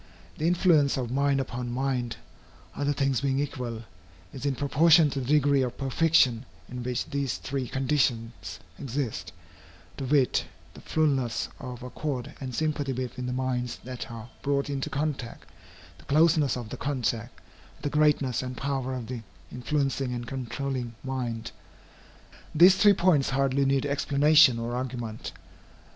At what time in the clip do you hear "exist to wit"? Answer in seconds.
8.79-10.45